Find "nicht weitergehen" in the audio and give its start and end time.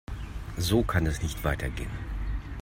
1.21-1.91